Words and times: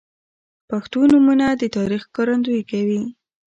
•پښتو 0.69 0.99
نومونه 1.11 1.45
د 1.61 1.63
تاریخ 1.77 2.01
ښکارندویي 2.09 2.63
کوي. 2.71 3.01